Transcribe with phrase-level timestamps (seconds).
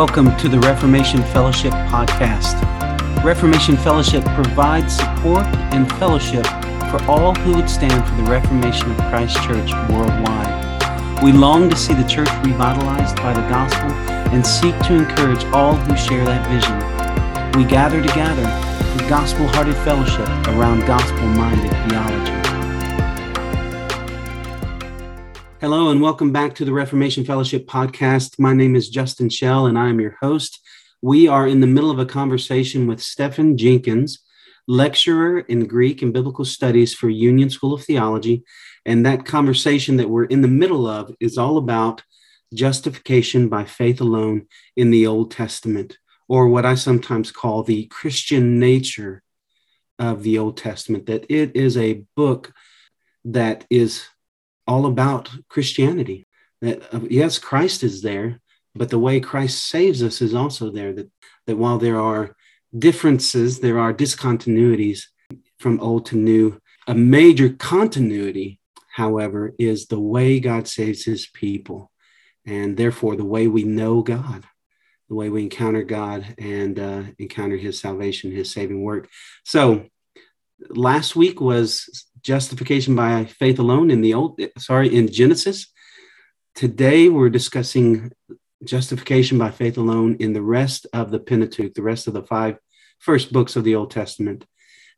[0.00, 2.56] welcome to the Reformation Fellowship podcast.
[3.22, 6.46] Reformation Fellowship provides support and fellowship
[6.90, 11.22] for all who would stand for the reformation of Christ Church worldwide.
[11.22, 13.90] We long to see the church revitalized by the gospel
[14.32, 17.60] and seek to encourage all who share that vision.
[17.60, 18.46] We gather together
[18.96, 22.49] for gospel hearted fellowship around gospel minded theology.
[25.60, 28.38] Hello, and welcome back to the Reformation Fellowship podcast.
[28.38, 30.58] My name is Justin Shell, and I am your host.
[31.02, 34.20] We are in the middle of a conversation with Stephan Jenkins,
[34.66, 38.42] lecturer in Greek and Biblical Studies for Union School of Theology.
[38.86, 42.02] And that conversation that we're in the middle of is all about
[42.54, 44.46] justification by faith alone
[44.78, 49.22] in the Old Testament, or what I sometimes call the Christian nature
[49.98, 52.54] of the Old Testament, that it is a book
[53.26, 54.06] that is
[54.70, 56.26] all about Christianity.
[56.62, 58.40] That uh, yes, Christ is there,
[58.74, 60.92] but the way Christ saves us is also there.
[60.92, 61.10] That
[61.46, 62.36] that while there are
[62.86, 65.00] differences, there are discontinuities
[65.58, 66.60] from old to new.
[66.86, 68.60] A major continuity,
[68.94, 71.90] however, is the way God saves his people,
[72.46, 74.44] and therefore the way we know God,
[75.08, 79.08] the way we encounter God and uh, encounter his salvation, his saving work.
[79.44, 79.86] So
[80.68, 85.66] last week was justification by faith alone in the old sorry in genesis.
[86.54, 88.12] Today we're discussing
[88.64, 92.58] justification by faith alone in the rest of the pentateuch the rest of the five
[92.98, 94.44] first books of the old testament.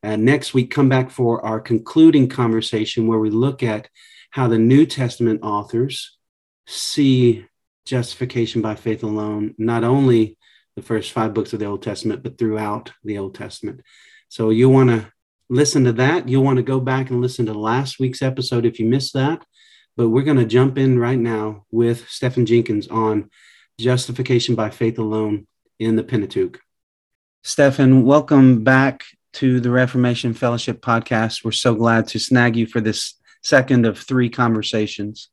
[0.02, 3.88] And next week come back for our concluding conversation where we look at
[4.30, 6.18] how the new testament authors
[6.66, 7.46] see
[7.84, 10.38] justification by faith alone not only
[10.76, 13.80] the first five books of the old testament but throughout the old testament.
[14.28, 15.12] So you want to
[15.52, 16.28] listen to that.
[16.28, 19.44] You'll want to go back and listen to last week's episode if you missed that.
[19.98, 23.28] But we're going to jump in right now with Stephen Jenkins on
[23.78, 25.46] justification by faith alone
[25.78, 26.58] in the Pentateuch.
[27.42, 29.04] Stephen, welcome back
[29.34, 31.44] to the Reformation Fellowship podcast.
[31.44, 35.28] We're so glad to snag you for this second of three conversations.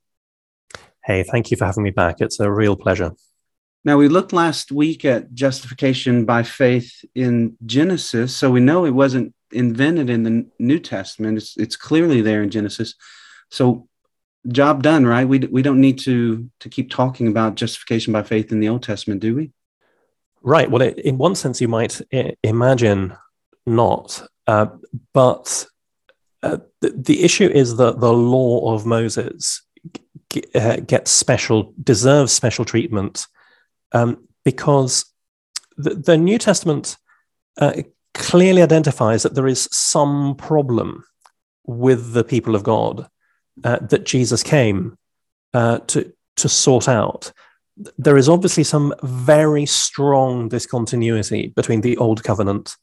[1.05, 2.17] Hey, thank you for having me back.
[2.19, 3.13] It's a real pleasure.
[3.85, 8.91] Now, we looked last week at justification by faith in Genesis, so we know it
[8.91, 11.37] wasn't invented in the New Testament.
[11.37, 12.95] It's, it's clearly there in Genesis.
[13.49, 13.87] So,
[14.47, 15.27] job done, right?
[15.27, 18.83] We, we don't need to, to keep talking about justification by faith in the Old
[18.83, 19.51] Testament, do we?
[20.41, 20.71] Right.
[20.71, 22.01] Well, in one sense, you might
[22.43, 23.15] imagine
[23.65, 24.21] not.
[24.47, 24.67] Uh,
[25.13, 25.65] but
[26.41, 29.61] uh, the, the, issue is that the law of Moses
[30.31, 33.27] g- uh, gets special, deserves special treatment
[33.91, 35.05] um, because
[35.77, 36.95] the, the, New Testament
[37.57, 37.73] uh,
[38.19, 41.03] clearly identifies that there is some problem
[41.65, 43.07] with the people of God
[43.63, 44.97] uh, that Jesus came
[45.53, 47.31] uh, to, to sort out.
[47.97, 52.75] There is obviously some very strong discontinuity between the Old Covenant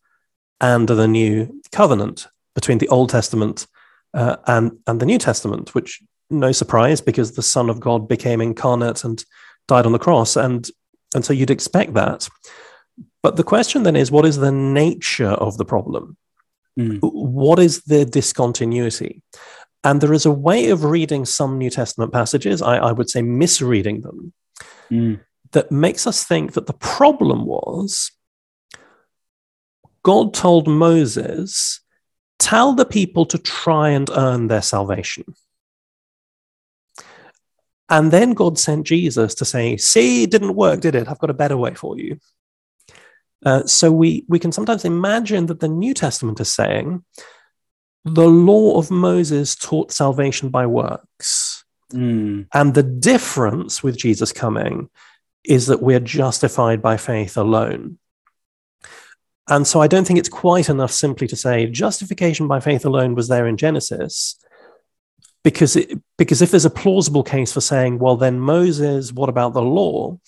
[0.60, 3.66] and the New Covenant, between the Old Testament
[4.14, 8.40] uh, and, and the New Testament, which no surprise because the Son of God became
[8.40, 9.22] incarnate and
[9.68, 10.36] died on the cross.
[10.36, 10.66] And,
[11.14, 12.28] and so you'd expect that.
[13.26, 16.16] But the question then is what is the nature of the problem?
[16.78, 17.00] Mm.
[17.02, 19.20] What is the discontinuity?
[19.82, 23.22] And there is a way of reading some New Testament passages, I, I would say
[23.22, 24.32] misreading them,
[24.92, 25.18] mm.
[25.50, 28.12] that makes us think that the problem was
[30.04, 31.80] God told Moses,
[32.38, 35.24] tell the people to try and earn their salvation.
[37.88, 41.08] And then God sent Jesus to say, See, it didn't work, did it?
[41.08, 42.20] I've got a better way for you.
[43.44, 47.04] Uh, so we, we can sometimes imagine that the New Testament is saying
[48.04, 51.64] the law of Moses taught salvation by works.
[51.92, 52.46] Mm.
[52.54, 54.88] And the difference with Jesus coming
[55.44, 57.98] is that we're justified by faith alone.
[59.48, 63.14] And so I don't think it's quite enough simply to say justification by faith alone
[63.14, 64.38] was there in Genesis.
[65.44, 69.52] Because, it, because if there's a plausible case for saying, well, then Moses, what about
[69.52, 70.18] the law?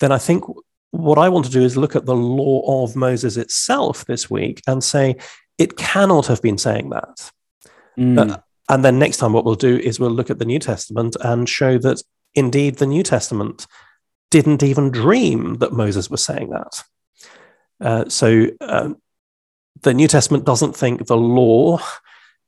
[0.00, 0.44] Then I think
[0.92, 4.62] what I want to do is look at the law of Moses itself this week
[4.66, 5.16] and say
[5.58, 7.30] it cannot have been saying that.
[7.98, 8.30] Mm.
[8.30, 11.16] Uh, and then next time, what we'll do is we'll look at the New Testament
[11.20, 12.02] and show that
[12.34, 13.66] indeed the New Testament
[14.30, 16.84] didn't even dream that Moses was saying that.
[17.80, 18.90] Uh, so uh,
[19.82, 21.80] the New Testament doesn't think the law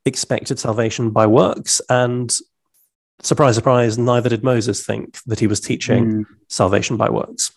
[0.05, 1.81] expected salvation by works.
[1.89, 2.33] And
[3.21, 6.25] surprise, surprise, neither did Moses think that he was teaching mm.
[6.47, 7.51] salvation by works.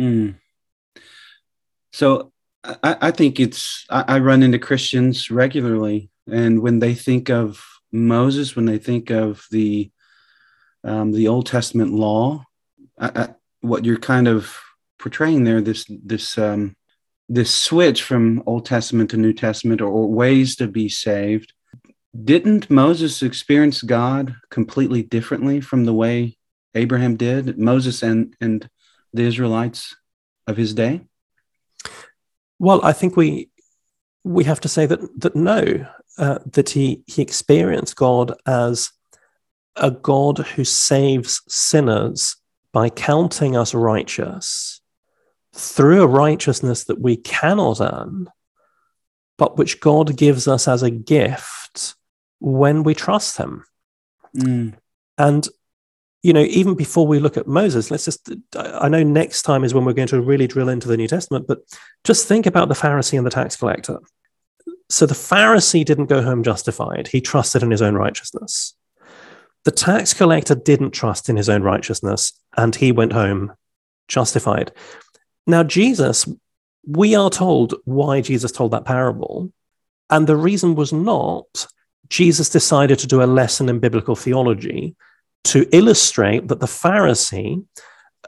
[0.00, 0.36] Mm.
[1.92, 2.32] So
[2.64, 7.64] I, I, think it's, I, I run into Christians regularly, and when they think of
[7.92, 9.90] Moses, when they think of the,
[10.84, 12.44] um, the Old Testament law,
[12.98, 13.28] I,
[13.60, 14.56] what you're kind of
[14.98, 16.76] portraying there this this um,
[17.28, 21.52] this switch from Old Testament to New Testament or, or ways to be saved.
[22.24, 26.38] Didn't Moses experience God completely differently from the way
[26.74, 27.58] Abraham did?
[27.58, 28.68] Moses and and
[29.16, 29.96] the Israelites
[30.46, 31.02] of his day.
[32.58, 33.50] Well, I think we
[34.24, 35.86] we have to say that that no,
[36.18, 38.90] uh, that he he experienced God as
[39.76, 42.36] a God who saves sinners
[42.72, 44.80] by counting us righteous
[45.54, 48.28] through a righteousness that we cannot earn,
[49.38, 51.94] but which God gives us as a gift
[52.38, 53.64] when we trust Him.
[54.36, 54.74] Mm.
[55.18, 55.48] And,
[56.26, 59.72] you know, even before we look at Moses, let's just, I know next time is
[59.72, 61.58] when we're going to really drill into the New Testament, but
[62.02, 64.00] just think about the Pharisee and the tax collector.
[64.90, 68.74] So the Pharisee didn't go home justified, he trusted in his own righteousness.
[69.62, 73.52] The tax collector didn't trust in his own righteousness, and he went home
[74.08, 74.72] justified.
[75.46, 76.28] Now, Jesus,
[76.84, 79.52] we are told why Jesus told that parable.
[80.10, 81.68] And the reason was not
[82.08, 84.96] Jesus decided to do a lesson in biblical theology
[85.46, 87.64] to illustrate that the Pharisee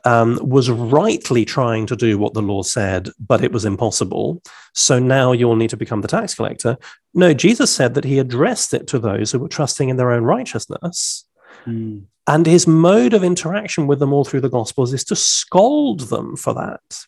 [0.04, 4.42] um, was rightly trying to do what the law said, but it was impossible.
[4.74, 6.78] So now you'll need to become the tax collector.
[7.14, 10.24] No, Jesus said that he addressed it to those who were trusting in their own
[10.24, 11.26] righteousness.
[11.66, 12.04] Mm.
[12.26, 16.36] And his mode of interaction with them all through the Gospels is to scold them
[16.36, 17.06] for that.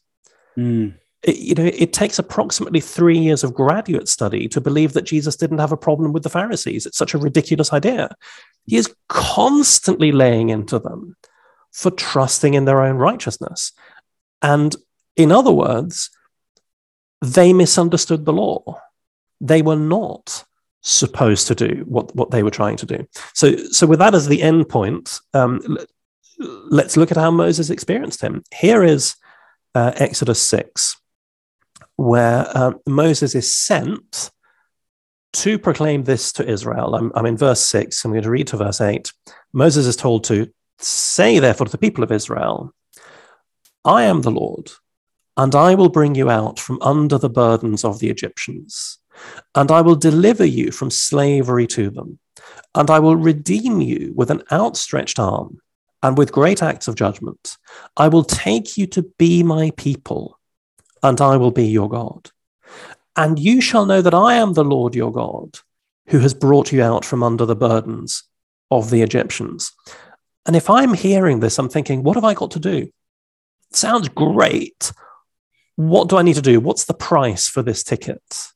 [0.56, 0.94] Mm.
[1.22, 5.36] It, you know, it takes approximately three years of graduate study to believe that Jesus
[5.36, 6.86] didn't have a problem with the Pharisees.
[6.86, 8.14] It's such a ridiculous idea.
[8.66, 11.16] He is constantly laying into them
[11.72, 13.72] for trusting in their own righteousness.
[14.42, 14.74] And
[15.16, 16.10] in other words,
[17.20, 18.80] they misunderstood the law.
[19.40, 20.44] They were not
[20.82, 23.06] supposed to do what, what they were trying to do.
[23.34, 25.78] So, so with that as the end point, um,
[26.38, 28.42] let's look at how Moses experienced him.
[28.54, 29.16] Here is
[29.74, 30.96] uh, Exodus 6,
[32.00, 34.30] where uh, Moses is sent
[35.32, 36.94] to proclaim this to Israel.
[36.94, 38.04] I'm, I'm in verse 6.
[38.04, 39.12] I'm going to read to verse 8.
[39.52, 42.74] Moses is told to say, therefore, to the people of Israel,
[43.84, 44.70] I am the Lord,
[45.36, 49.00] and I will bring you out from under the burdens of the Egyptians
[49.54, 52.18] and I will deliver you from slavery to them,
[52.74, 55.60] and I will redeem you with an outstretched arm
[56.02, 57.56] and with great acts of judgment.
[57.96, 60.38] I will take you to be my people,
[61.02, 62.30] and I will be your God.
[63.16, 65.58] And you shall know that I am the Lord your God,
[66.08, 68.24] who has brought you out from under the burdens
[68.70, 69.72] of the Egyptians.
[70.46, 72.88] And if I'm hearing this, I'm thinking, what have I got to do?
[73.72, 74.92] Sounds great.
[75.76, 76.60] What do I need to do?
[76.60, 78.48] What's the price for this ticket?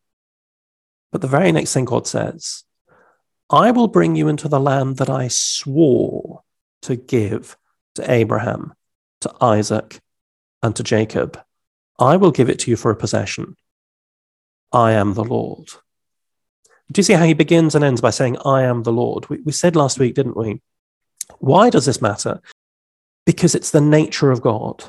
[1.13, 2.65] But the very next thing God says,
[3.51, 6.43] I will bring you into the land that I swore
[6.83, 7.57] to give
[7.95, 8.73] to Abraham,
[9.21, 10.01] to Isaac,
[10.63, 11.44] and to Jacob.
[11.99, 13.57] I will give it to you for a possession.
[14.73, 15.69] I am the Lord.
[16.93, 19.29] Do you see how he begins and ends by saying, I am the Lord?
[19.29, 20.61] We, we said last week, didn't we?
[21.39, 22.41] Why does this matter?
[23.25, 24.85] Because it's the nature of God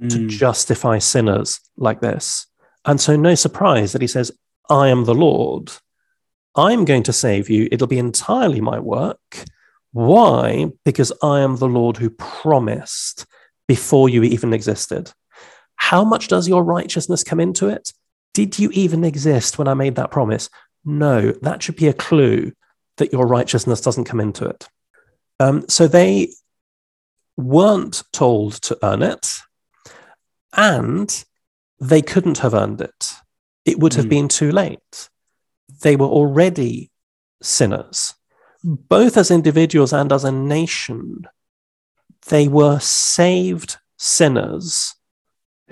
[0.00, 0.10] mm.
[0.10, 2.46] to justify sinners like this.
[2.84, 4.32] And so, no surprise that he says,
[4.68, 5.70] I am the Lord.
[6.56, 7.68] I'm going to save you.
[7.70, 9.44] It'll be entirely my work.
[9.92, 10.70] Why?
[10.84, 13.26] Because I am the Lord who promised
[13.68, 15.12] before you even existed.
[15.80, 17.92] How much does your righteousness come into it?
[18.34, 20.48] Did you even exist when I made that promise?
[20.84, 22.52] No, that should be a clue
[22.98, 24.68] that your righteousness doesn't come into it.
[25.38, 26.32] Um, so they
[27.36, 29.38] weren't told to earn it,
[30.54, 31.24] and
[31.80, 33.12] they couldn't have earned it
[33.64, 34.10] it would have mm.
[34.10, 35.08] been too late.
[35.82, 36.90] They were already
[37.42, 38.14] sinners,
[38.64, 41.28] both as individuals and as a nation.
[42.28, 44.94] They were saved sinners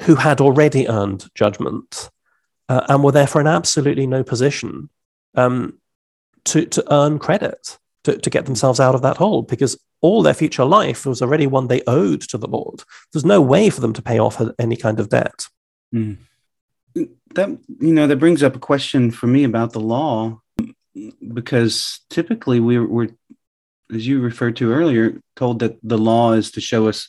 [0.00, 2.10] who had already earned judgment
[2.68, 4.88] uh, and were therefore in absolutely no position
[5.34, 5.78] um,
[6.44, 10.34] to, to earn credit, to, to get themselves out of that hole, because all their
[10.34, 12.82] future life was already one they owed to the Lord.
[13.12, 15.46] There's no way for them to pay off any kind of debt.
[15.94, 16.18] Mm
[17.34, 20.40] that you know that brings up a question for me about the law
[21.32, 23.10] because typically we, we're
[23.94, 27.08] as you referred to earlier told that the law is to show us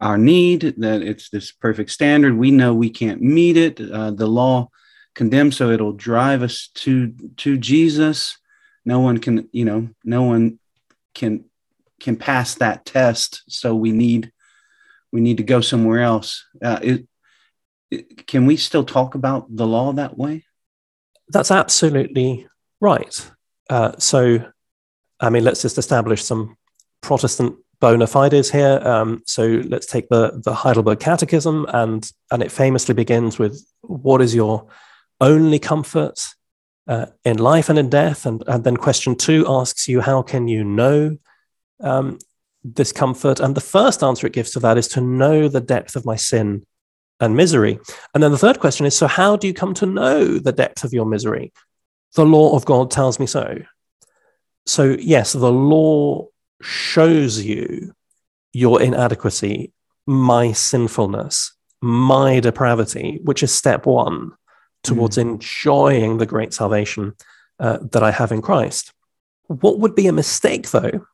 [0.00, 4.26] our need that it's this perfect standard we know we can't meet it uh, the
[4.26, 4.68] law
[5.14, 8.38] condemns so it'll drive us to to jesus
[8.84, 10.58] no one can you know no one
[11.14, 11.44] can
[12.00, 14.30] can pass that test so we need
[15.12, 17.06] we need to go somewhere else uh, it,
[18.26, 20.44] can we still talk about the law that way?
[21.28, 22.46] That's absolutely
[22.80, 23.30] right.
[23.68, 24.38] Uh, so,
[25.20, 26.56] I mean, let's just establish some
[27.00, 28.80] Protestant bona fides here.
[28.82, 34.20] Um, so let's take the, the Heidelberg Catechism, and, and it famously begins with What
[34.20, 34.66] is your
[35.20, 36.34] only comfort
[36.88, 38.26] uh, in life and in death?
[38.26, 41.16] And, and then question two asks you, How can you know
[41.78, 42.18] um,
[42.64, 43.38] this comfort?
[43.38, 46.16] And the first answer it gives to that is to know the depth of my
[46.16, 46.66] sin
[47.20, 47.78] and misery.
[48.14, 50.82] And then the third question is So, how do you come to know the depth
[50.82, 51.52] of your misery?
[52.16, 53.58] The law of God tells me so.
[54.66, 56.26] So, yes, the law
[56.62, 57.92] shows you
[58.52, 59.72] your inadequacy,
[60.06, 64.32] my sinfulness, my depravity, which is step one
[64.82, 65.22] towards mm.
[65.22, 67.14] enjoying the great salvation
[67.58, 68.92] uh, that I have in Christ.
[69.48, 71.06] What would be a mistake, though,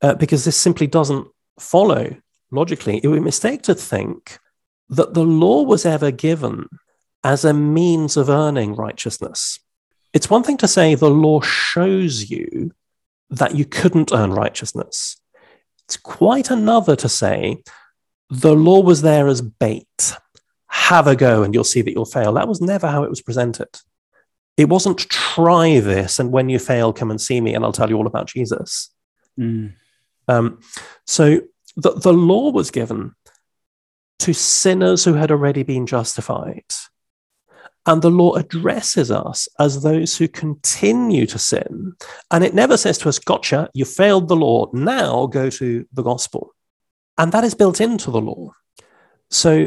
[0.00, 1.26] uh, because this simply doesn't
[1.58, 2.16] follow
[2.50, 4.38] logically, it would be a mistake to think
[4.88, 6.68] that the law was ever given
[7.24, 9.58] as a means of earning righteousness.
[10.12, 12.72] It's one thing to say the law shows you
[13.32, 15.20] that you couldn't earn righteousness.
[15.86, 17.62] It's quite another to say
[18.28, 20.16] the law was there as bait.
[20.68, 22.34] Have a go and you'll see that you'll fail.
[22.34, 23.68] That was never how it was presented.
[24.56, 27.88] It wasn't try this and when you fail, come and see me and I'll tell
[27.88, 28.90] you all about Jesus.
[29.38, 29.72] Mm.
[30.28, 30.60] Um,
[31.06, 31.40] so
[31.76, 33.14] the, the law was given
[34.20, 36.64] to sinners who had already been justified.
[37.84, 41.94] And the law addresses us as those who continue to sin.
[42.30, 44.70] And it never says to us, gotcha, you failed the law.
[44.72, 46.54] Now go to the gospel.
[47.18, 48.52] And that is built into the law.
[49.30, 49.66] So,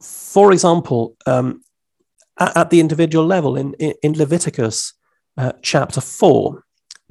[0.00, 1.62] for example, um,
[2.38, 4.92] at, at, the individual level in, in Leviticus
[5.36, 6.62] uh, chapter 4,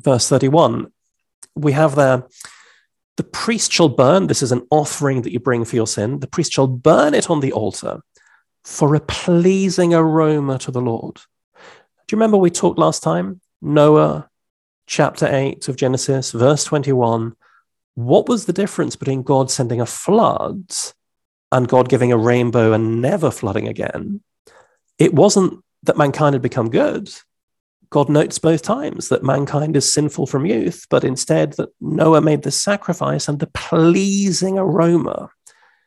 [0.02, 0.92] verse 31,
[1.56, 2.28] we have there
[3.18, 6.28] the priest shall burn, this is an offering that you bring for your sin, the
[6.28, 8.02] priest shall burn it on the altar
[8.68, 11.16] for a pleasing aroma to the Lord.
[11.16, 13.40] Do you remember we talked last time?
[13.62, 14.30] Noah,
[14.88, 17.34] chapter 8 of Genesis, verse 21.
[17.96, 20.66] What was the difference between God sending a flood
[21.50, 24.22] and God giving a rainbow and never flooding again?
[25.00, 27.10] It wasn't that mankind had become good.
[27.90, 32.44] God notes both times that mankind is sinful from youth, but instead that Noah made
[32.44, 35.30] the sacrifice and the pleasing aroma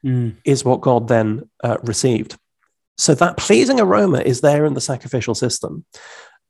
[0.02, 0.34] mm.
[0.46, 2.38] is what God then uh, received.
[3.00, 5.86] So that pleasing aroma is there in the sacrificial system.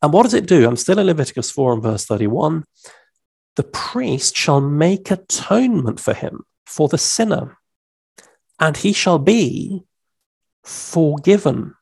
[0.03, 0.67] And what does it do?
[0.67, 2.65] I'm still in Leviticus 4 and verse 31.
[3.55, 7.57] The priest shall make atonement for him, for the sinner,
[8.59, 9.85] and he shall be
[10.65, 11.77] forgiven.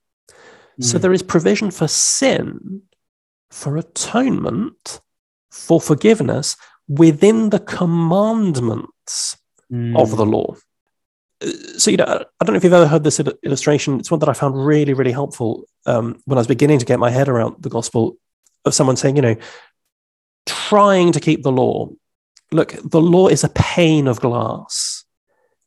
[0.78, 0.84] Mm.
[0.84, 1.02] So hmm.
[1.02, 2.82] there is provision for sin,
[3.50, 5.00] for atonement,
[5.50, 6.56] for forgiveness
[6.88, 9.38] within the commandments
[9.72, 9.98] mm.
[9.98, 10.56] of the law
[11.40, 14.00] so you know, I don't know if you've ever heard this illustration.
[14.00, 16.98] It's one that I found really, really helpful um, when I was beginning to get
[16.98, 18.16] my head around the gospel
[18.64, 19.36] of someone saying, you know,
[20.46, 21.88] trying to keep the law.
[22.50, 25.04] Look, the law is a pane of glass.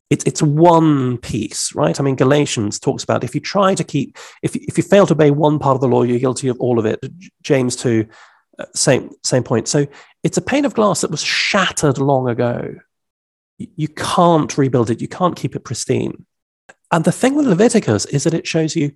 [0.10, 1.98] It's it's one piece, right?
[1.98, 5.14] I mean, Galatians talks about if you try to keep, if if you fail to
[5.14, 7.00] obey one part of the law, you're guilty of all of it.
[7.44, 8.08] James two,
[8.60, 9.70] uh, same same point.
[9.70, 9.88] So
[10.22, 12.76] it's a pane of glass that was shattered long ago
[13.76, 16.26] you can't rebuild it, you can't keep it pristine.
[16.92, 18.92] And the thing with Leviticus is that it shows you,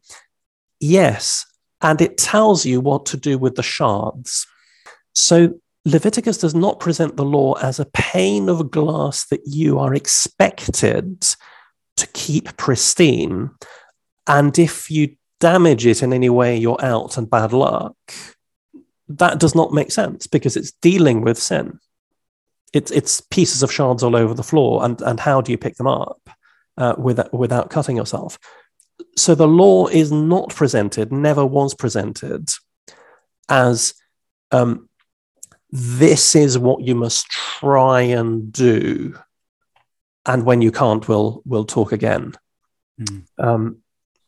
[0.79, 1.45] yes,
[1.81, 4.47] and it tells you what to do with the shards.
[5.13, 9.93] So Leviticus does not present the law as a pane of glass that you are
[9.93, 11.21] expected
[11.97, 13.51] to keep pristine.
[14.27, 17.95] And if you damage it in any way, you're out and bad luck.
[19.07, 21.79] That does not make sense because it's dealing with sin
[22.75, 25.75] it's it's pieces of shards all over the floor, and and how do you pick
[25.77, 26.29] them up
[26.77, 28.37] uh, without without cutting yourself?
[29.15, 32.49] So the law is not presented, never was presented,
[33.47, 33.93] as
[34.51, 34.89] um,
[35.71, 39.17] this is what you must try and do,
[40.25, 42.33] and when you can't, we'll we'll talk again.
[42.99, 43.23] Mm.
[43.37, 43.77] Um,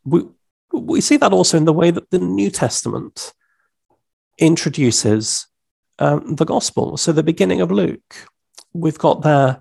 [0.05, 0.23] we
[0.71, 3.33] we see that also in the way that the New Testament
[4.37, 5.47] introduces
[5.99, 6.97] um, the gospel.
[6.97, 8.15] So the beginning of Luke,
[8.79, 9.59] we've got there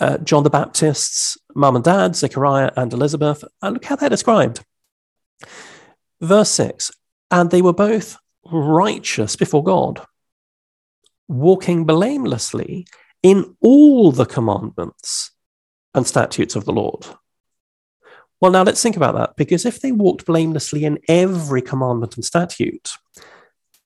[0.00, 4.64] uh, John the Baptist's mum and dad, Zechariah and Elizabeth, and look how they're described.
[6.20, 6.90] Verse 6
[7.30, 10.00] And they were both righteous before God,
[11.26, 12.86] walking blamelessly
[13.22, 15.32] in all the commandments
[15.94, 17.06] and statutes of the Lord.
[18.40, 22.24] Well, now let's think about that, because if they walked blamelessly in every commandment and
[22.24, 22.90] statute,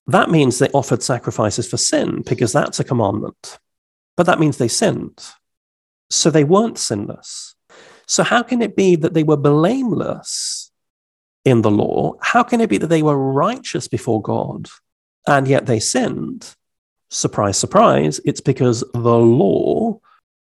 [0.06, 3.58] that means they offered sacrifices for sin, because that's a commandment.
[4.16, 5.24] But that means they sinned.
[6.10, 7.54] So they weren't sinless.
[8.06, 10.70] So, how can it be that they were blameless
[11.44, 12.14] in the law?
[12.20, 14.68] How can it be that they were righteous before God
[15.26, 16.54] and yet they sinned?
[17.10, 20.00] Surprise, surprise, it's because the law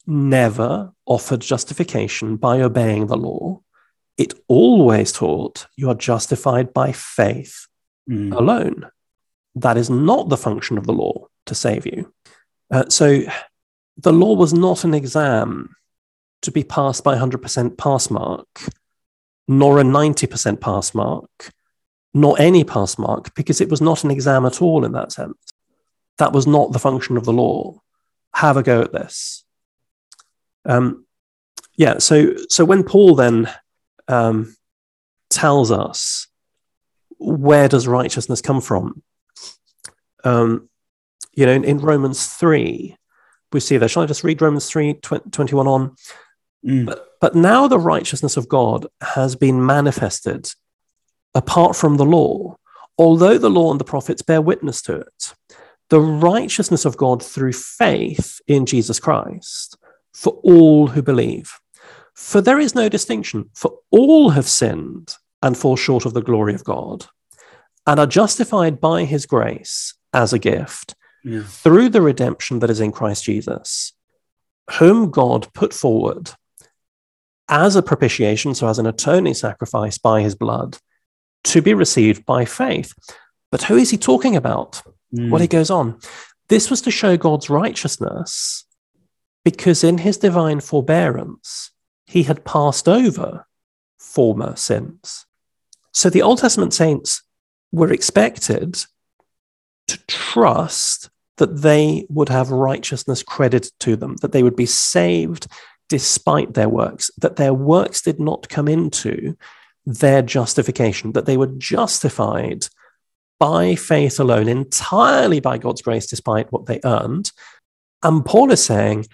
[0.07, 3.61] never offered justification by obeying the law.
[4.17, 7.67] It always taught you are justified by faith
[8.09, 8.35] mm.
[8.35, 8.91] alone.
[9.55, 12.13] That is not the function of the law to save you.
[12.71, 13.23] Uh, so
[13.97, 15.75] the law was not an exam
[16.43, 18.47] to be passed by 100% pass mark,
[19.49, 21.51] nor a 90% pass mark,
[22.13, 25.37] nor any pass mark, because it was not an exam at all in that sense.
[26.19, 27.81] That was not the function of the law.
[28.35, 29.45] Have a go at this.
[30.65, 31.07] Um,
[31.77, 33.51] yeah, so so when Paul then
[34.09, 34.57] um,
[35.31, 36.27] tells us
[37.19, 39.03] where does righteousness come from,
[40.25, 40.69] um,
[41.33, 42.97] you know, in, in, Romans three,
[43.53, 43.89] we see that.
[43.89, 45.97] Shall I just read Romans 3, 21 on?
[46.65, 46.87] Mm.
[46.87, 50.51] But, but now the righteousness of God has been manifested
[51.35, 52.57] apart from the law,
[52.99, 55.35] although the law and the prophets bear witness to it.
[55.91, 59.77] The righteousness of God through faith in Jesus Christ
[60.13, 61.53] for all who believe.
[62.15, 66.55] For there is no distinction, for all have sinned and fall short of the glory
[66.55, 67.07] of God,
[67.87, 70.95] and are justified by his grace as a gift
[71.27, 71.43] yeah.
[71.43, 73.93] through the redemption that is in Christ Jesus,
[74.79, 76.31] whom God put forward
[77.49, 80.79] as a propitiation, so as an atoning sacrifice by his blood,
[81.45, 82.93] to be received by faith.
[83.51, 84.83] But who is he talking about?
[85.15, 85.31] Mm.
[85.31, 85.99] Well, he goes on.
[86.49, 88.65] This was to show God's righteousness
[89.45, 91.71] because in his divine forbearance,
[92.07, 93.47] he had passed over
[93.99, 95.27] former sins.
[95.93, 97.23] So the Old Testament saints
[97.73, 98.77] were expected
[99.89, 105.47] to trust that they would have righteousness credited to them, that they would be saved
[105.89, 109.37] despite their works, that their works did not come into
[109.85, 112.67] their justification, that they were justified
[113.39, 117.31] by faith alone, entirely by God's grace, despite what they earned.
[118.03, 119.07] And Paul is saying,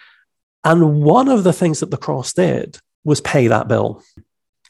[0.64, 4.02] and one of the things that the cross did was pay that bill.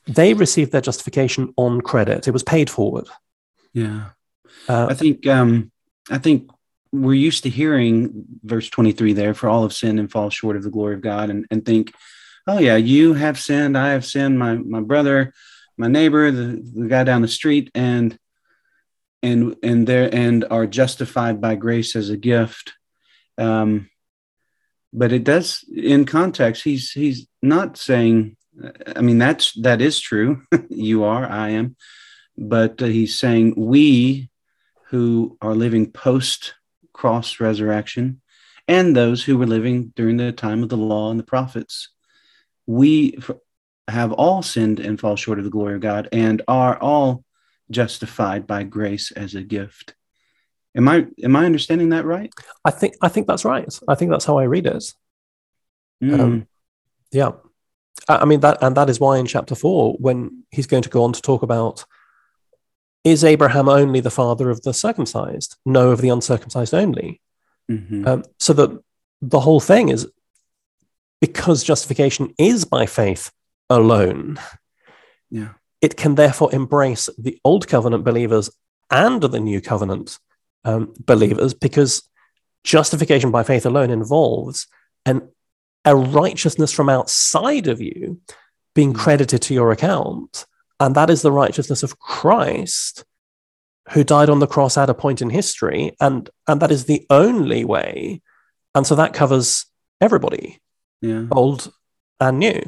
[0.07, 2.27] They received their justification on credit.
[2.27, 3.09] It was paid forward.
[3.73, 4.11] Yeah.
[4.69, 5.71] Uh, I think um,
[6.11, 6.51] I think
[6.93, 10.63] we're used to hearing verse 23 there for all of sin and fall short of
[10.63, 11.93] the glory of God and, and think,
[12.47, 15.33] oh yeah, you have sinned, I have sinned, my my brother,
[15.77, 18.19] my neighbor, the, the guy down the street, and
[19.23, 22.75] and and there and are justified by grace as a gift.
[23.39, 23.89] Um,
[24.93, 28.37] but it does in context, he's he's not saying
[28.95, 30.43] I mean that's that is true.
[30.69, 31.77] you are, I am,
[32.37, 34.29] but he's saying we
[34.89, 36.55] who are living post
[37.03, 38.21] cross resurrection
[38.69, 41.89] and those who were living during the time of the law and the prophets.
[42.65, 43.19] We
[43.89, 47.25] have all sinned and fall short of the glory of God and are all
[47.73, 49.97] justified by grace as a gift.
[50.77, 52.33] Am I am I understanding that right?
[52.65, 53.67] I think I think that's right.
[53.89, 54.95] I think that's how I read it.
[56.01, 56.21] Mm.
[56.21, 56.47] Um,
[57.11, 57.33] yeah,
[58.09, 61.03] I mean that, and that is why in chapter four, when he's going to go
[61.03, 61.85] on to talk about
[63.05, 65.57] is Abraham only the father of the circumcised?
[65.67, 67.21] No, of the uncircumcised only.
[67.71, 68.07] Mm-hmm.
[68.07, 68.83] Um, so that
[69.21, 70.09] the whole thing is
[71.21, 73.31] because justification is by faith
[73.71, 74.39] alone.
[75.31, 75.51] Yeah.
[75.81, 78.51] It can therefore embrace the old covenant believers
[78.91, 80.19] and the new covenant
[80.65, 82.09] um, believers because
[82.65, 84.67] justification by faith alone involves
[85.07, 85.29] an,
[85.85, 88.21] a righteousness from outside of you
[88.75, 88.99] being mm.
[88.99, 90.47] credited to your account
[90.83, 93.05] and that is the righteousness of Christ,
[93.91, 95.95] who died on the cross at a point in history.
[96.01, 98.21] And, and that is the only way.
[98.75, 99.65] And so that covers
[100.01, 100.61] everybody,
[101.01, 101.27] yeah.
[101.31, 101.73] old
[102.19, 102.61] and new.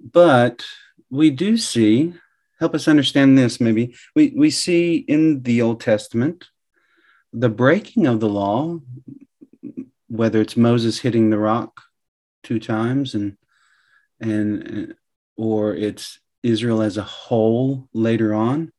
[0.00, 0.64] But
[1.10, 2.14] we do see,
[2.60, 3.96] help us understand this maybe.
[4.14, 6.46] We, we see in the Old Testament
[7.32, 8.78] the breaking of the law,
[10.06, 11.82] whether it's Moses hitting the rock
[12.44, 13.36] two times and
[14.20, 14.94] and
[15.36, 18.72] or it's Israel as a whole later on,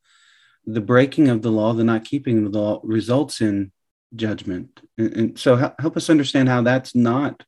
[0.66, 3.72] the breaking of the law, the not keeping of the law, results in
[4.16, 4.82] judgment.
[4.98, 7.44] And, and so, help us understand how that's not,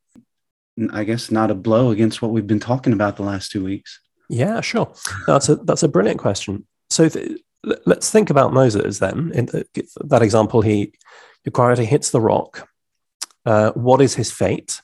[0.92, 4.00] I guess, not a blow against what we've been talking about the last two weeks.
[4.30, 4.94] Yeah, sure.
[5.28, 6.66] That's a that's a brilliant question.
[6.90, 7.40] So th-
[7.86, 9.32] let's think about Moses then.
[9.34, 9.66] In the,
[10.06, 10.94] that example, he
[11.44, 12.68] he hits the rock.
[13.46, 14.82] Uh, what is his fate?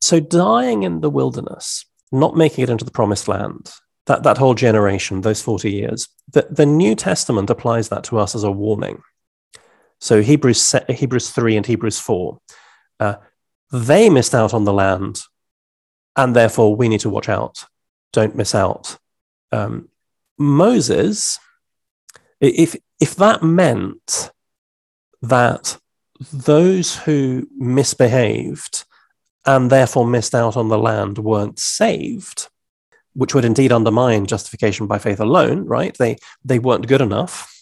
[0.00, 3.72] So dying in the wilderness, not making it into the promised land,
[4.08, 8.34] that, that whole generation, those 40 years, the, the New Testament applies that to us
[8.34, 9.02] as a warning.
[10.00, 12.38] So Hebrews, Hebrews 3 and Hebrews 4,
[13.00, 13.14] uh,
[13.70, 15.20] they missed out on the land,
[16.16, 17.66] and therefore we need to watch out.
[18.14, 18.96] Don't miss out.
[19.52, 19.90] Um,
[20.38, 21.38] Moses,
[22.40, 24.30] if, if that meant
[25.20, 25.76] that
[26.32, 28.84] those who misbehaved
[29.44, 32.48] and therefore missed out on the land weren't saved,
[33.18, 35.98] which would indeed undermine justification by faith alone, right?
[35.98, 37.52] They, they weren't good enough.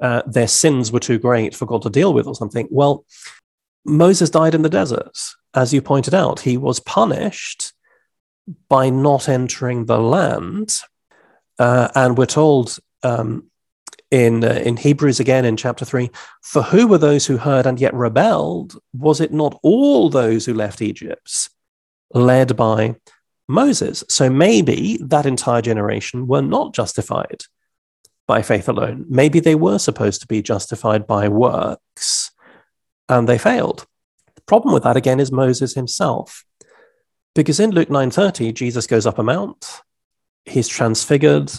[0.00, 2.66] Uh, their sins were too great for God to deal with or something.
[2.68, 3.04] Well,
[3.84, 5.16] Moses died in the desert.
[5.54, 7.74] As you pointed out, he was punished
[8.68, 10.80] by not entering the land.
[11.60, 13.52] Uh, and we're told um,
[14.10, 16.10] in, uh, in Hebrews again in chapter 3
[16.42, 18.74] For who were those who heard and yet rebelled?
[18.92, 21.50] Was it not all those who left Egypt,
[22.12, 22.96] led by
[23.48, 24.04] Moses?
[24.08, 27.42] So maybe that entire generation were not justified
[28.26, 29.04] by faith alone.
[29.08, 32.30] Maybe they were supposed to be justified by works
[33.08, 33.86] and they failed.
[34.34, 36.44] The problem with that again is Moses himself.
[37.34, 39.80] Because in Luke 9:30 Jesus goes up a mount,
[40.44, 41.52] he's transfigured,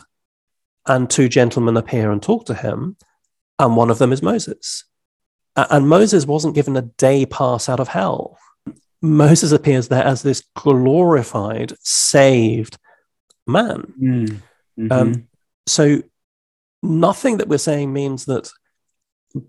[0.86, 2.98] and two gentlemen appear and talk to him,
[3.58, 4.86] and one of them is Moses.
[5.56, 8.38] And Moses wasn't given a day pass out of hell.
[9.04, 12.78] Moses appears there as this glorified, saved
[13.46, 13.94] man.
[14.02, 14.38] Mm.
[14.80, 14.92] Mm-hmm.
[14.92, 15.28] Um,
[15.68, 16.02] so
[16.82, 18.50] nothing that we're saying means that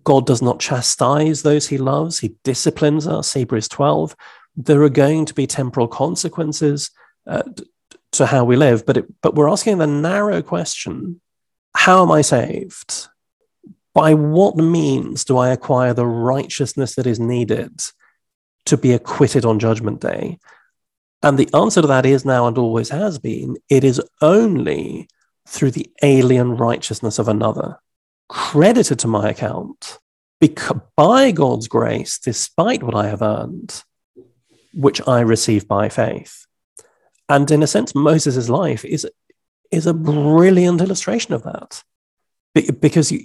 [0.02, 4.16] God does not chastise those he loves, he disciplines us, Hebrews 12.
[4.56, 6.90] There are going to be temporal consequences
[7.26, 7.44] uh,
[8.12, 11.20] to how we live, but, it, but we're asking the narrow question
[11.76, 13.08] how am I saved?
[13.94, 17.82] By what means do I acquire the righteousness that is needed
[18.66, 20.38] to be acquitted on Judgment Day?
[21.22, 25.08] And the answer to that is now and always has been it is only
[25.46, 27.78] through the alien righteousness of another,
[28.28, 29.98] credited to my account
[30.96, 33.82] by God's grace, despite what I have earned,
[34.74, 36.46] which I receive by faith.
[37.28, 39.06] And in a sense, Moses' life is
[39.70, 41.82] is a brilliant illustration of that.
[42.80, 43.20] because you,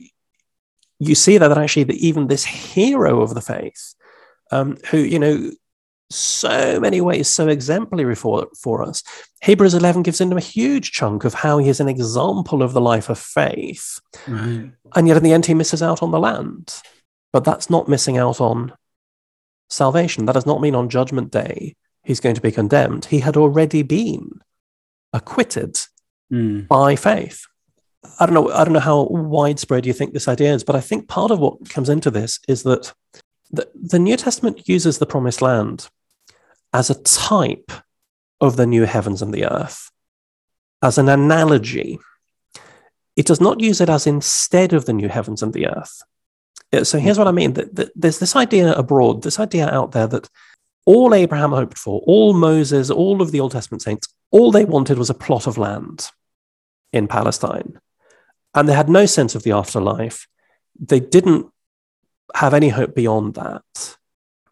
[0.98, 3.94] you see that, that actually that even this hero of the faith,
[4.52, 5.52] um, who, you know,
[6.12, 9.04] so many ways so exemplary for, for us,
[9.42, 12.82] Hebrews 11 gives him a huge chunk of how he is an example of the
[12.82, 14.00] life of faith.
[14.28, 14.72] Right.
[14.96, 16.74] And yet in the end, he misses out on the land.
[17.32, 18.74] But that's not missing out on
[19.70, 20.26] salvation.
[20.26, 23.06] That does not mean on judgment day he's going to be condemned.
[23.06, 24.42] He had already been
[25.14, 25.78] acquitted
[26.32, 26.68] mm.
[26.68, 27.46] by faith.
[28.20, 28.50] I don't know.
[28.52, 31.40] I don't know how widespread you think this idea is, but I think part of
[31.40, 32.94] what comes into this is that
[33.52, 35.90] the, the New Testament uses the promised land
[36.74, 37.72] as a type
[38.40, 39.92] of the new heavens and the earth,
[40.82, 42.00] as an analogy.
[43.16, 46.02] It does not use it as instead of the new heavens and the earth.
[46.84, 47.58] So here's what I mean:
[47.96, 50.30] there's this idea abroad, this idea out there that
[50.86, 54.98] all Abraham hoped for, all Moses, all of the Old Testament saints, all they wanted
[54.98, 56.10] was a plot of land
[56.94, 57.80] in Palestine.
[58.54, 60.28] And they had no sense of the afterlife.
[60.80, 61.48] They didn't
[62.36, 63.98] have any hope beyond that.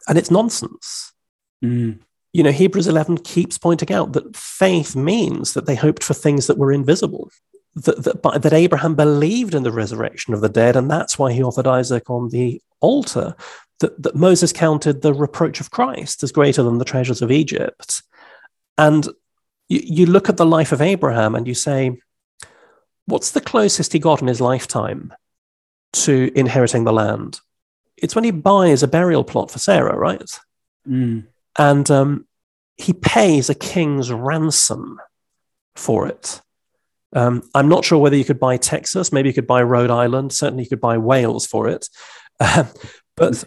[0.08, 1.12] And it's nonsense.
[1.64, 1.98] Mm.
[2.32, 6.46] You know, Hebrews 11 keeps pointing out that faith means that they hoped for things
[6.46, 7.30] that were invisible,
[7.74, 11.42] that, that, that Abraham believed in the resurrection of the dead, and that's why he
[11.42, 13.34] offered Isaac on the altar,
[13.80, 18.02] that, that Moses counted the reproach of Christ as greater than the treasures of Egypt.
[18.76, 19.06] And
[19.68, 22.00] you, you look at the life of Abraham and you say,
[23.06, 25.12] what's the closest he got in his lifetime
[25.94, 27.40] to inheriting the land?
[28.02, 30.22] it's when he buys a burial plot for Sarah, right?
[30.88, 31.26] Mm.
[31.58, 32.26] And um,
[32.76, 35.00] he pays a king's ransom
[35.74, 36.40] for it.
[37.14, 40.32] Um, I'm not sure whether you could buy Texas, maybe you could buy Rhode Island,
[40.32, 41.88] certainly you could buy Wales for it.
[42.40, 42.68] Um,
[43.16, 43.44] but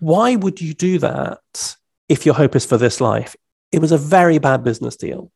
[0.00, 1.76] why would you do that
[2.08, 3.36] if your hope is for this life?
[3.72, 5.30] It was a very bad business deal,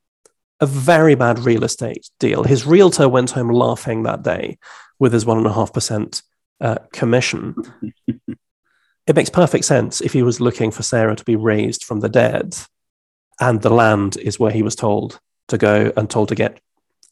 [0.61, 2.45] a very bad real estate deal.
[2.45, 4.59] His realtor went home laughing that day
[4.99, 6.23] with his 1.5%
[6.61, 7.55] uh, commission.
[9.07, 12.09] it makes perfect sense if he was looking for Sarah to be raised from the
[12.09, 12.57] dead,
[13.41, 16.61] and the land is where he was told to go and told to get,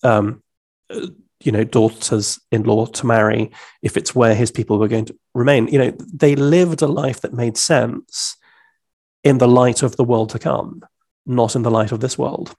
[0.02, 0.42] um,
[0.90, 1.06] uh,
[1.42, 3.50] you know, daughters-in-law to marry.
[3.82, 7.20] If it's where his people were going to remain, you know, they lived a life
[7.22, 8.36] that made sense
[9.22, 10.84] in the light of the world to come,
[11.24, 12.54] not in the light of this world.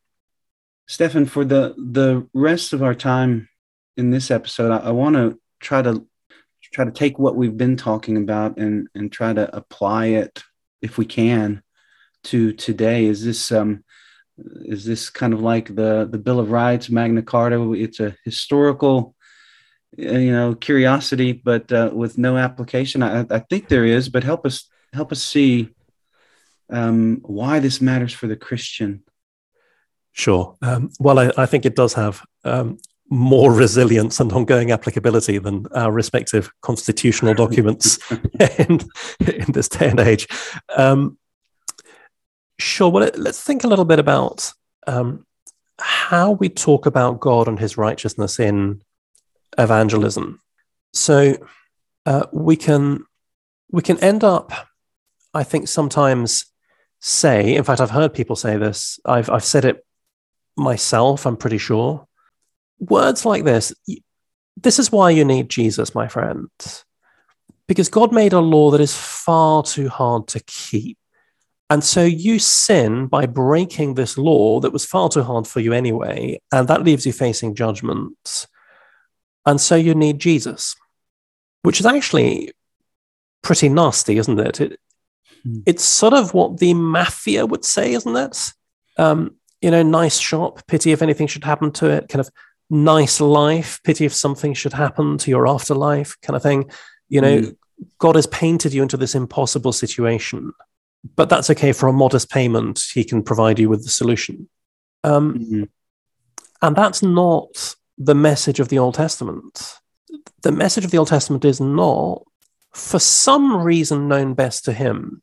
[0.88, 3.50] Stefan, for the the rest of our time
[3.98, 6.08] in this episode, I, I want to try to
[6.72, 10.44] try to take what we've been talking about and and try to apply it
[10.82, 11.64] if we can
[12.26, 13.06] to today.
[13.06, 13.84] Is this um
[14.38, 17.74] is this kind of like the the Bill of Rights, Magna Carta?
[17.74, 19.16] It's a historical
[20.00, 23.04] uh, you know curiosity, but uh, with no application.
[23.04, 25.70] I, I think there is, but help us help us see
[26.70, 29.04] um, why this matters for the Christian
[30.18, 30.58] Sure.
[30.64, 35.66] Um, well, I, I, think it does have um, more resilience and ongoing applicability than
[35.74, 38.00] our respective constitutional documents
[38.60, 38.80] in,
[39.20, 40.28] in this day and age.
[40.76, 41.18] Um,
[42.60, 42.90] Sure.
[42.90, 44.52] Well, let's think a little bit about
[44.88, 45.26] um,
[45.80, 48.82] how we talk about God and his righteousness in
[49.58, 50.42] evangelism.
[50.94, 51.36] So
[52.06, 53.06] uh, we can
[53.72, 54.52] we can end up,
[55.34, 56.46] I think, sometimes
[57.00, 57.56] say.
[57.56, 59.00] In fact, I've heard people say this.
[59.06, 59.86] I've I've said it
[60.56, 61.28] myself.
[61.28, 62.08] I'm pretty sure.
[62.80, 63.74] Words like this.
[64.56, 66.50] This is why you need Jesus, my friend,
[67.68, 70.98] because God made a law that is far too hard to keep.
[71.70, 75.74] And so you sin by breaking this law that was far too hard for you
[75.74, 78.48] anyway, and that leaves you facing judgment.
[79.46, 80.76] And so you need Jesus,
[81.64, 82.54] which is actually
[83.42, 84.62] pretty nasty, isn't it?
[84.62, 84.80] it
[85.44, 85.60] hmm.
[85.66, 88.54] It's sort of what the mafia would say, isn't it?
[88.98, 92.30] Um, you know, nice shop, pity if anything should happen to it, kind of
[92.70, 96.70] nice life, pity if something should happen to your afterlife, kind of thing.
[97.10, 97.56] You know, mm.
[98.00, 100.54] God has painted you into this impossible situation
[101.16, 102.84] but that's okay for a modest payment.
[102.94, 104.50] He can provide you with the solution.
[105.04, 105.64] Um, mm-hmm.
[106.62, 109.76] And that's not the message of the Old Testament.
[110.42, 112.24] The message of the Old Testament is not,
[112.74, 115.22] for some reason known best to him,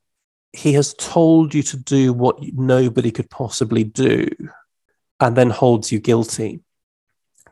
[0.53, 4.29] he has told you to do what nobody could possibly do
[5.19, 6.61] and then holds you guilty.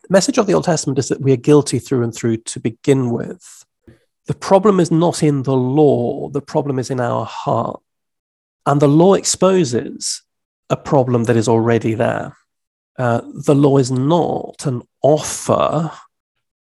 [0.03, 2.59] The message of the Old Testament is that we are guilty through and through to
[2.59, 3.65] begin with.
[4.27, 7.81] The problem is not in the law, the problem is in our heart.
[8.65, 10.21] And the law exposes
[10.69, 12.37] a problem that is already there.
[12.97, 15.91] Uh, the law is not an offer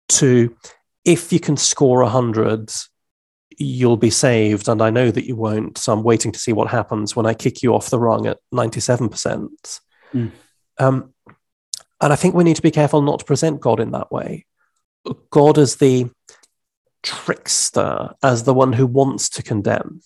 [0.09, 0.55] to,
[1.05, 2.71] if you can score a 100,
[3.57, 4.67] you'll be saved.
[4.67, 5.77] And I know that you won't.
[5.77, 8.37] So I'm waiting to see what happens when I kick you off the rung at
[8.53, 9.79] 97%.
[10.13, 10.31] Mm.
[10.77, 11.13] Um,
[12.01, 14.45] and I think we need to be careful not to present God in that way.
[15.29, 16.09] God as the
[17.03, 20.01] trickster, as the one who wants to condemn.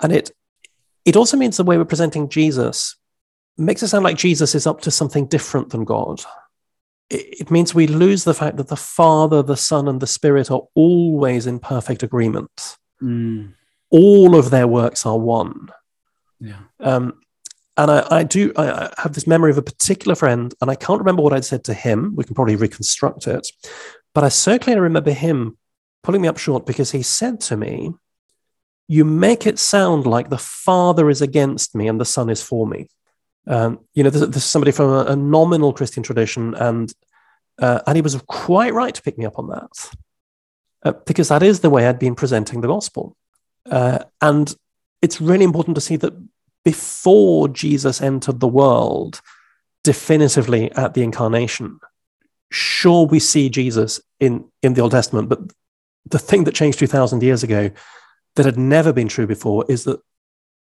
[0.00, 0.30] And it
[1.04, 2.96] it also means the way we're presenting Jesus
[3.58, 6.22] makes it sound like Jesus is up to something different than God.
[7.10, 10.50] It, it means we lose the fact that the Father, the Son, and the Spirit
[10.50, 12.76] are always in perfect agreement.
[13.02, 13.54] Mm.
[13.90, 15.68] All of their works are one.
[16.40, 16.60] Yeah.
[16.80, 17.20] Um,
[17.76, 21.00] and I, I do I, have this memory of a particular friend, and I can't
[21.00, 22.14] remember what I'd said to him.
[22.16, 23.46] We can probably reconstruct it,
[24.14, 25.58] but I certainly remember him
[26.02, 27.92] pulling me up short because he said to me,
[28.86, 32.66] you make it sound like the Father is against me and the Son is for
[32.66, 32.88] me.
[33.46, 36.92] Um, you know, this, this, is somebody from a, a nominal Christian tradition, and
[37.58, 39.90] uh, and he was quite right to pick me up on that
[40.84, 43.16] uh, because that is the way I'd been presenting the gospel.
[43.68, 44.54] Uh, and
[45.02, 46.12] it's really important to see that
[46.64, 49.20] before Jesus entered the world,
[49.82, 51.78] definitively at the incarnation,
[52.50, 55.40] sure we see Jesus in in the Old Testament, but
[56.06, 57.70] the thing that changed two thousand years ago
[58.36, 60.00] that had never been true before is that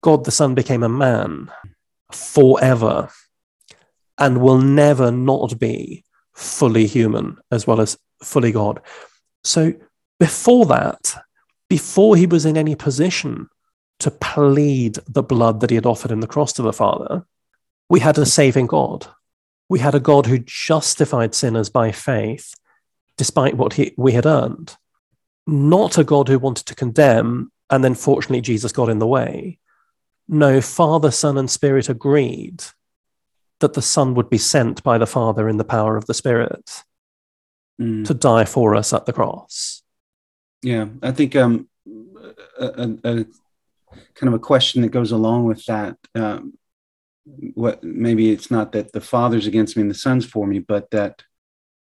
[0.02, 1.52] God the Son became a man
[2.12, 3.10] forever
[4.18, 8.82] and will never not be fully human as well as fully God.
[9.44, 9.74] So
[10.20, 11.24] before that,
[11.70, 13.48] before he was in any position
[14.02, 17.26] to plead the blood that he had offered in the cross to the Father,
[17.90, 19.08] we had a saving God.
[19.70, 22.54] We had a God who justified sinners by faith
[23.18, 24.76] despite what he, we had earned,
[25.46, 29.60] not a God who wanted to condemn and then fortunately Jesus got in the way.
[30.28, 32.64] No, Father, Son, and Spirit agreed
[33.60, 36.84] that the Son would be sent by the Father in the power of the Spirit
[37.80, 38.06] mm.
[38.06, 39.84] to die for us at the cross.
[40.62, 41.70] Yeah, I think um,
[42.60, 43.26] a, a,
[44.16, 45.98] kind of a question that goes along with that.
[46.16, 46.58] Um,
[47.54, 50.90] what maybe it's not that the Father's against me and the Son's for me, but
[50.92, 51.24] that,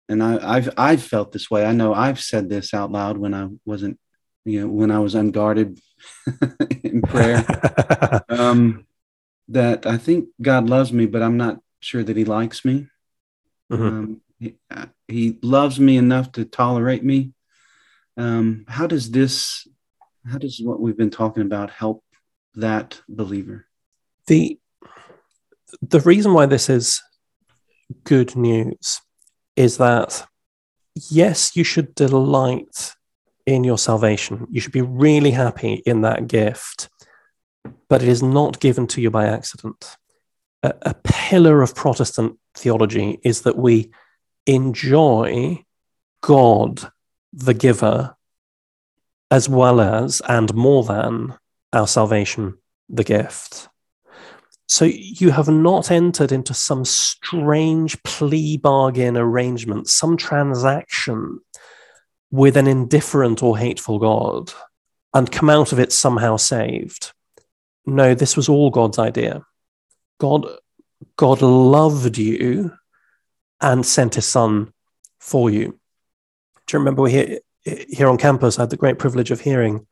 [0.08, 1.66] and I, I've I've felt this way.
[1.66, 4.00] I know I've said this out loud when I wasn't
[4.46, 5.80] you know, when I was unguarded
[6.84, 7.46] in prayer,
[8.30, 8.86] um,
[9.50, 12.88] that I think God loves me, but I'm not sure that He likes me.
[13.72, 13.84] Mm-hmm.
[13.84, 17.34] Um, he, uh, he, loves me enough to tolerate me.
[18.18, 19.68] Um, how does this,
[20.26, 22.04] how does what we've been talking about help
[22.56, 23.66] that believer?
[24.28, 24.60] The
[25.82, 27.02] the reason why this is
[28.04, 29.02] good news
[29.56, 30.26] is that
[31.10, 32.94] yes, you should delight
[33.46, 34.48] in your salvation.
[34.50, 36.90] You should be really happy in that gift,
[37.88, 39.98] but it is not given to you by accident.
[40.64, 43.92] A, a pillar of Protestant theology is that we
[44.46, 45.64] enjoy
[46.22, 46.92] God,
[47.34, 48.16] the giver,
[49.32, 51.36] as well as and more than
[51.74, 52.58] our salvation,
[52.90, 53.70] the gift.
[54.68, 61.40] So you have not entered into some strange plea bargain arrangement, some transaction
[62.32, 64.52] with an indifferent or hateful God
[65.14, 67.14] and come out of it somehow saved.
[67.86, 69.44] No, this was all God's idea.
[70.20, 70.46] God,
[71.16, 72.72] God loved you
[73.62, 74.72] and sent his son
[75.20, 75.80] for you.
[76.68, 78.58] Do you remember we here, here on campus?
[78.58, 79.86] I had the great privilege of hearing,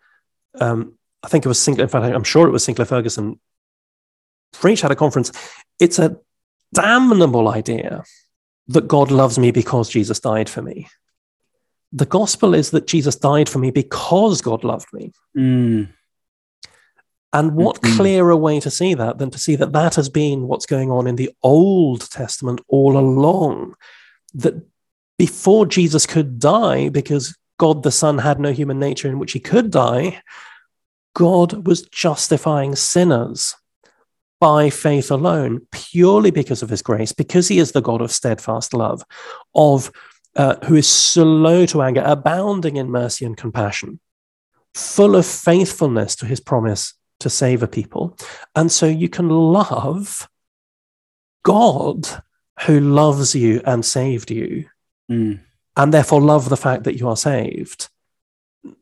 [0.60, 3.40] um, I think it was Sinclair, in fact, I'm sure it was Sinclair Ferguson
[4.54, 5.32] preach at a conference.
[5.80, 6.18] It's a
[6.74, 8.04] damnable idea
[8.68, 10.88] that God loves me because Jesus died for me.
[11.94, 15.12] The gospel is that Jesus died for me because God loved me.
[15.38, 15.90] Mm.
[17.34, 17.96] And what mm-hmm.
[17.96, 21.08] clearer way to see that than to see that that has been what's going on
[21.08, 23.76] in the Old Testament all along?
[24.34, 24.66] That
[25.18, 29.40] before Jesus could die, because God the Son had no human nature in which he
[29.40, 30.22] could die,
[31.14, 33.56] God was justifying sinners
[34.40, 38.74] by faith alone, purely because of his grace, because he is the God of steadfast
[38.74, 39.04] love,
[39.56, 39.92] of
[40.36, 44.00] uh, who is slow to anger, abounding in mercy and compassion,
[44.76, 48.16] full of faithfulness to his promise to save a people.
[48.56, 50.30] And so you can love
[51.44, 52.08] God
[52.66, 54.70] who loves you and saved you,
[55.10, 55.40] mm.
[55.78, 57.88] And therefore love the fact that you are saved,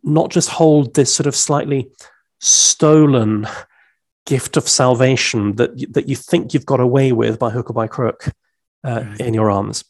[0.01, 1.91] not just hold this sort of slightly
[2.39, 3.47] stolen
[4.25, 7.85] gift of salvation that, that you think you've got away with by hook or by
[7.85, 8.29] crook
[8.83, 9.19] uh, right.
[9.19, 9.83] in your arms.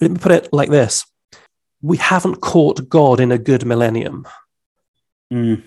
[0.00, 1.06] Let me put it like this
[1.80, 4.26] we haven't caught God in a good millennium.
[5.30, 5.64] Mm.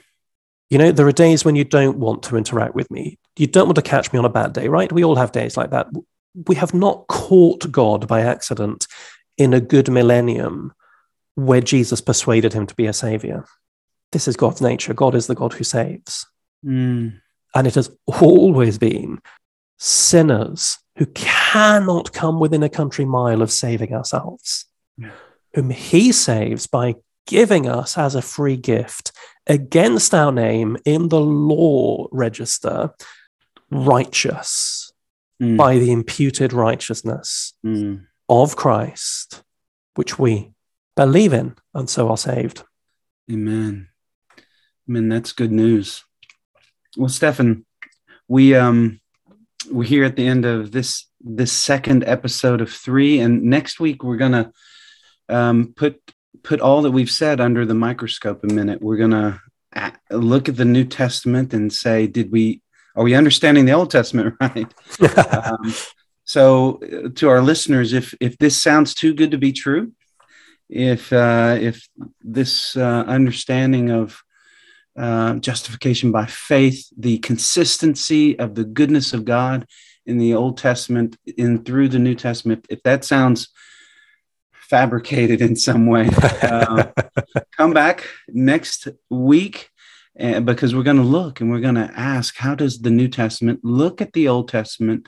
[0.68, 3.20] You know, there are days when you don't want to interact with me.
[3.38, 4.92] You don't want to catch me on a bad day, right?
[4.92, 5.86] We all have days like that.
[6.48, 8.88] We have not caught God by accident
[9.38, 10.74] in a good millennium
[11.36, 13.46] where Jesus persuaded him to be a savior.
[14.12, 14.94] This is God's nature.
[14.94, 16.26] God is the God who saves.
[16.66, 17.20] Mm.
[17.54, 19.20] And it has always been
[19.78, 24.66] sinners who cannot come within a country mile of saving ourselves,
[24.98, 25.12] yeah.
[25.54, 26.96] whom he saves by
[27.28, 29.12] giving us as a free gift
[29.46, 32.92] against our name in the law register
[33.70, 34.92] righteous
[35.42, 35.58] mm.
[35.58, 38.04] by the imputed righteousness mm.
[38.30, 39.44] Of Christ,
[39.96, 40.54] which we
[40.96, 42.64] believe in and so are saved.
[43.32, 43.90] Amen.
[44.90, 45.10] Amen.
[45.10, 46.04] That's good news.
[46.96, 47.66] Well, Stefan,
[48.28, 49.00] we um
[49.70, 54.04] we're here at the end of this this second episode of three, and next week
[54.04, 54.52] we're gonna
[55.30, 56.00] um, put
[56.44, 58.82] put all that we've said under the microscope a minute.
[58.82, 59.42] We're gonna
[60.10, 62.62] look at the New Testament and say, did we
[62.96, 64.74] are we understanding the Old Testament right?
[65.46, 65.74] um,
[66.28, 69.94] so, uh, to our listeners, if if this sounds too good to be true,
[70.70, 71.88] if uh, if
[72.22, 74.22] this uh, understanding of
[74.98, 79.68] uh, justification by faith, the consistency of the goodness of God
[80.06, 83.48] in the Old Testament and through the New Testament, if that sounds
[84.52, 86.10] fabricated in some way,
[86.42, 86.88] uh,
[87.58, 89.70] come back next week
[90.44, 93.62] because we're going to look and we're going to ask how does the New Testament
[93.64, 95.08] look at the Old Testament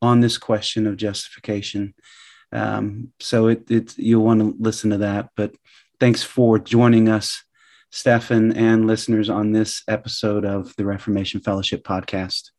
[0.00, 1.94] on this question of justification?
[2.52, 5.30] Um, so it, it, you'll want to listen to that.
[5.36, 5.54] But
[6.00, 7.42] thanks for joining us
[7.90, 12.50] Stefan, and listeners on this episode of the Reformation Fellowship podcast.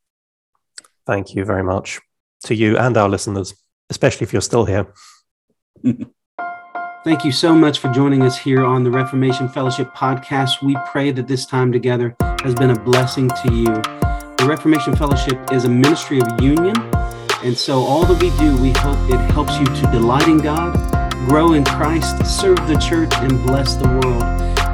[1.06, 2.00] Thank you very much
[2.44, 3.54] to you and our listeners,
[3.90, 4.92] especially if you're still here.
[7.02, 10.62] Thank you so much for joining us here on the Reformation Fellowship podcast.
[10.62, 13.66] We pray that this time together has been a blessing to you.
[14.36, 16.74] The Reformation Fellowship is a ministry of union,
[17.42, 20.74] and so all that we do, we hope it helps you to delight in God,
[21.28, 24.22] grow in Christ, serve the church, and bless the world.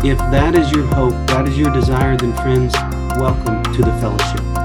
[0.04, 2.74] If that is your hope, that is your desire, then friends,
[3.18, 4.55] welcome to the fellowship.